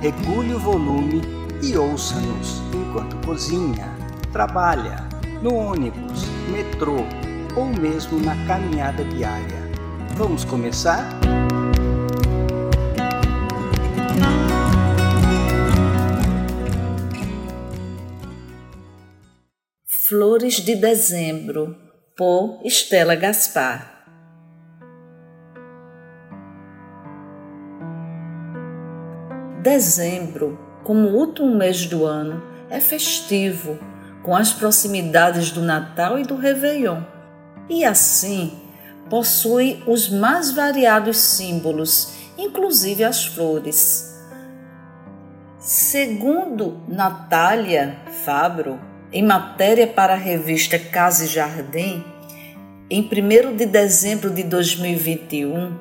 [0.00, 1.22] regule o volume
[1.62, 3.88] e ouça-nos enquanto cozinha,
[4.32, 5.08] trabalha,
[5.42, 6.98] no ônibus, metrô
[7.56, 9.68] ou mesmo na caminhada diária.
[10.14, 11.18] Vamos começar?
[20.08, 21.76] Flores de Dezembro,
[22.16, 23.97] por Estela Gaspar.
[29.68, 33.78] Dezembro, como último mês do ano, é festivo,
[34.22, 37.02] com as proximidades do Natal e do Réveillon,
[37.68, 38.58] e assim
[39.10, 44.18] possui os mais variados símbolos, inclusive as flores.
[45.58, 48.80] Segundo Natália Fabro,
[49.12, 52.02] em matéria para a revista Casa e Jardim,
[52.88, 55.76] em 1 de dezembro de 2021,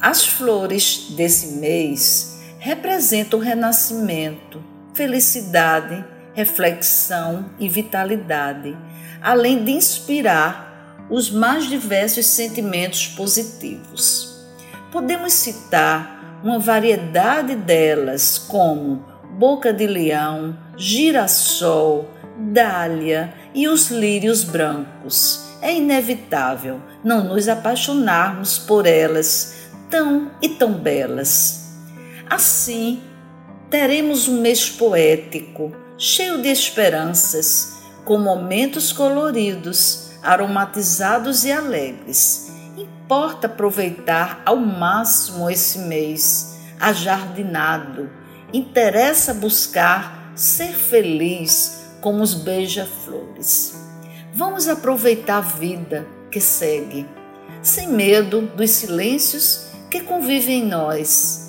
[0.00, 2.29] as flores desse mês
[2.60, 8.76] representam o renascimento, felicidade, reflexão e vitalidade,
[9.22, 14.46] além de inspirar os mais diversos sentimentos positivos.
[14.92, 19.04] Podemos citar uma variedade delas, como
[19.38, 25.46] boca de leão, girassol, dália e os lírios brancos.
[25.62, 31.59] É inevitável não nos apaixonarmos por elas, tão e tão belas.
[32.30, 33.02] Assim,
[33.68, 42.52] teremos um mês poético, cheio de esperanças, com momentos coloridos, aromatizados e alegres.
[42.76, 48.08] Importa aproveitar ao máximo esse mês, ajardinado.
[48.52, 53.74] Interessa buscar ser feliz como os beija-flores.
[54.32, 57.08] Vamos aproveitar a vida que segue,
[57.60, 61.39] sem medo dos silêncios que convivem em nós.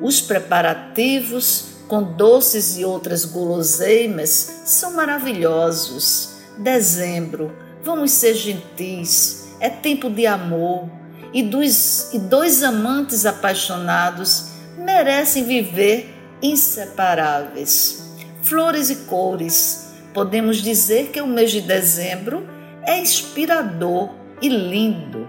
[0.00, 6.36] Os preparativos com doces e outras guloseimas são maravilhosos.
[6.56, 7.52] Dezembro,
[7.82, 10.88] vamos ser gentis, é tempo de amor
[11.32, 18.14] e, dos, e dois amantes apaixonados merecem viver inseparáveis.
[18.42, 22.46] Flores e cores, podemos dizer que o mês de dezembro
[22.86, 25.28] é inspirador e lindo.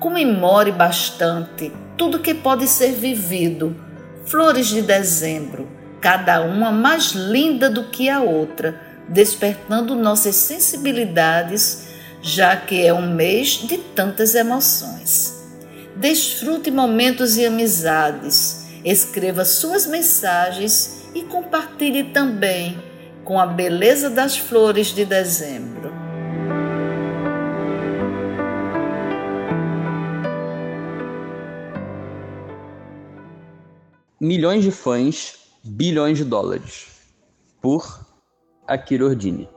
[0.00, 3.76] Comemore bastante tudo que pode ser vivido.
[4.24, 5.68] Flores de dezembro,
[6.00, 11.88] cada uma mais linda do que a outra, despertando nossas sensibilidades,
[12.22, 15.42] já que é um mês de tantas emoções.
[15.96, 22.80] Desfrute momentos e amizades, escreva suas mensagens e compartilhe também
[23.24, 25.81] com a beleza das flores de dezembro.
[34.24, 36.86] Milhões de fãs, bilhões de dólares.
[37.60, 38.06] Por
[38.68, 39.48] Akira Ordini.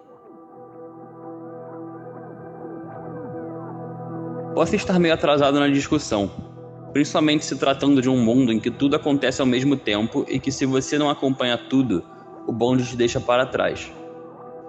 [4.55, 6.31] Posso estar meio atrasado na discussão,
[6.91, 10.51] principalmente se tratando de um mundo em que tudo acontece ao mesmo tempo e que,
[10.51, 12.03] se você não acompanha tudo,
[12.47, 13.93] o bonde te deixa para trás.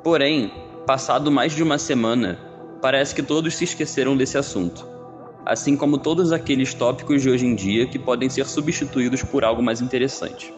[0.04, 0.52] Porém,
[0.86, 2.38] passado mais de uma semana,
[2.82, 4.86] parece que todos se esqueceram desse assunto,
[5.46, 9.62] assim como todos aqueles tópicos de hoje em dia que podem ser substituídos por algo
[9.62, 10.52] mais interessante.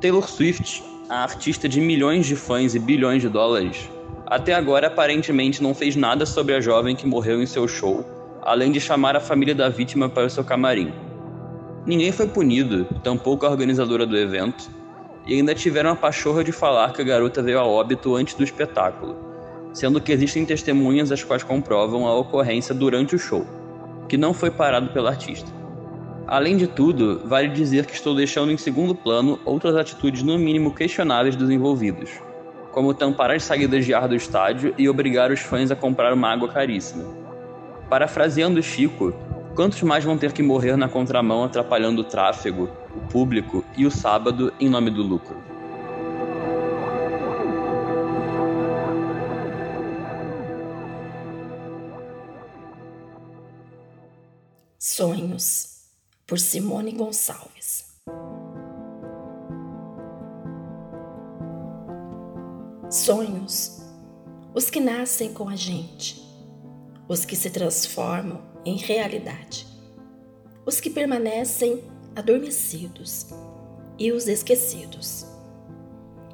[0.00, 3.88] Taylor Swift, a artista de milhões de fãs e bilhões de dólares,
[4.26, 8.04] até agora aparentemente não fez nada sobre a jovem que morreu em seu show,
[8.42, 10.92] além de chamar a família da vítima para o seu camarim.
[11.86, 14.68] Ninguém foi punido, tampouco a organizadora do evento,
[15.24, 18.42] e ainda tiveram a pachorra de falar que a garota veio a óbito antes do
[18.42, 19.16] espetáculo,
[19.72, 23.46] sendo que existem testemunhas as quais comprovam a ocorrência durante o show,
[24.08, 25.50] que não foi parado pelo artista.
[26.26, 30.74] Além de tudo, vale dizer que estou deixando em segundo plano outras atitudes no mínimo
[30.74, 32.10] questionáveis dos envolvidos,
[32.72, 36.28] como tampar as saídas de ar do estádio e obrigar os fãs a comprar uma
[36.28, 37.04] água caríssima.
[37.90, 39.12] Parafraseando Chico,
[39.54, 43.90] quantos mais vão ter que morrer na contramão atrapalhando o tráfego, o público e o
[43.90, 45.53] sábado em nome do lucro.
[54.96, 55.88] Sonhos,
[56.24, 57.84] por Simone Gonçalves.
[62.88, 63.82] Sonhos,
[64.54, 66.24] os que nascem com a gente,
[67.08, 69.66] os que se transformam em realidade,
[70.64, 71.82] os que permanecem
[72.14, 73.26] adormecidos
[73.98, 75.26] e os esquecidos,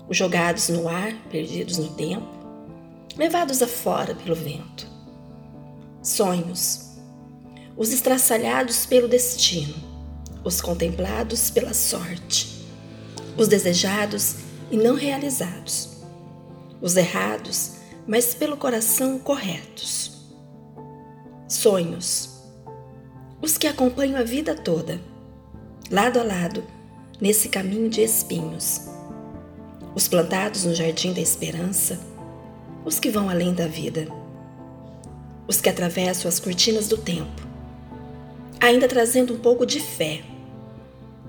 [0.06, 2.28] os jogados no ar, perdidos no tempo,
[3.16, 4.86] levados afora pelo vento.
[6.02, 6.89] Sonhos,
[7.80, 9.74] os estraçalhados pelo destino,
[10.44, 12.68] os contemplados pela sorte,
[13.38, 14.36] os desejados
[14.70, 15.96] e não realizados,
[16.78, 20.28] os errados, mas pelo coração corretos.
[21.48, 22.42] Sonhos,
[23.40, 25.00] os que acompanham a vida toda,
[25.90, 26.62] lado a lado,
[27.18, 28.82] nesse caminho de espinhos.
[29.94, 31.98] Os plantados no jardim da esperança,
[32.84, 34.06] os que vão além da vida,
[35.48, 37.48] os que atravessam as cortinas do tempo,
[38.60, 40.22] ainda trazendo um pouco de fé,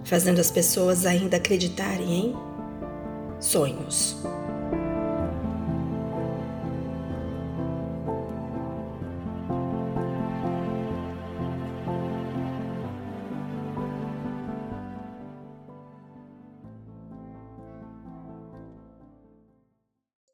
[0.03, 4.17] fazendo as pessoas ainda acreditarem em sonhos.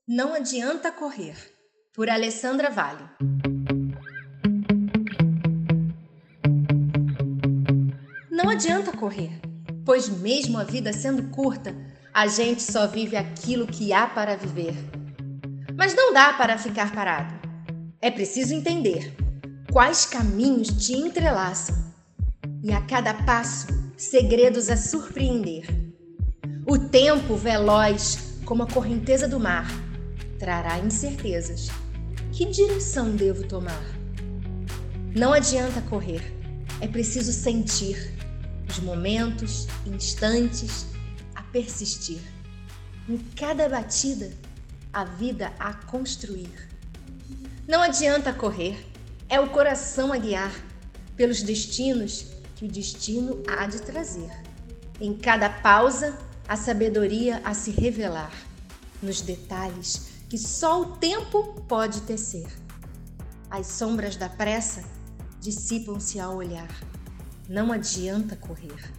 [0.08, 1.36] Não adianta correr,
[1.94, 3.04] por Alessandra Vale.
[8.48, 9.42] Não adianta correr,
[9.84, 11.76] pois mesmo a vida sendo curta,
[12.14, 14.74] a gente só vive aquilo que há para viver.
[15.76, 17.36] Mas não dá para ficar parado.
[18.00, 19.14] É preciso entender
[19.70, 21.76] quais caminhos te entrelaçam
[22.64, 23.68] e a cada passo
[23.98, 25.66] segredos a surpreender.
[26.66, 29.68] O tempo veloz como a correnteza do mar
[30.40, 31.68] trará incertezas.
[32.32, 33.84] Que direção devo tomar?
[35.14, 36.22] Não adianta correr,
[36.80, 38.16] é preciso sentir
[38.78, 40.86] os momentos, instantes,
[41.34, 42.22] a persistir.
[43.10, 44.32] Em cada batida,
[44.94, 46.70] a vida a construir.
[47.68, 48.86] Não adianta correr,
[49.28, 50.54] é o coração a guiar
[51.16, 54.32] pelos destinos que o destino há de trazer.
[55.02, 58.32] Em cada pausa, a sabedoria a se revelar.
[59.02, 62.48] Nos detalhes, que só o tempo pode tecer.
[63.50, 64.84] As sombras da pressa
[65.40, 66.70] dissipam-se ao olhar.
[67.48, 68.94] Não adianta correr.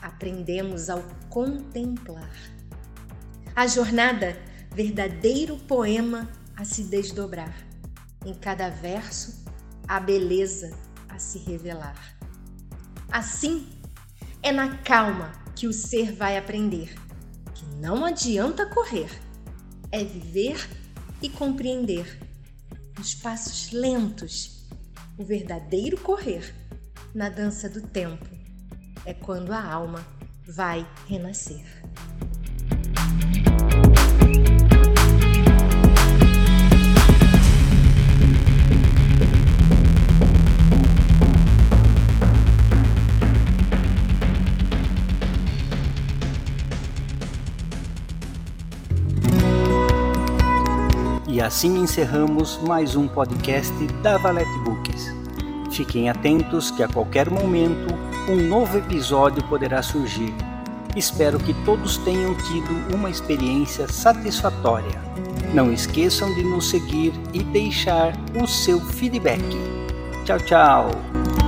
[0.00, 2.30] Aprendemos ao contemplar.
[3.54, 4.36] A jornada,
[4.72, 7.54] verdadeiro poema a se desdobrar.
[8.24, 9.44] Em cada verso,
[9.86, 10.76] a beleza
[11.08, 12.16] a se revelar.
[13.10, 13.66] Assim,
[14.42, 16.94] é na calma que o ser vai aprender
[17.54, 19.08] que não adianta correr
[19.90, 20.68] é viver
[21.22, 22.18] e compreender,
[22.98, 24.66] nos passos lentos,
[25.16, 26.52] o verdadeiro correr
[27.14, 28.26] na dança do tempo.
[29.06, 30.04] É quando a alma
[30.46, 31.64] vai renascer.
[51.28, 53.72] E assim encerramos mais um podcast
[54.02, 54.73] da Valete.
[55.74, 57.92] Fiquem atentos que a qualquer momento
[58.28, 60.32] um novo episódio poderá surgir.
[60.94, 65.02] Espero que todos tenham tido uma experiência satisfatória.
[65.52, 69.42] Não esqueçam de nos seguir e deixar o seu feedback.
[70.24, 71.43] Tchau, tchau!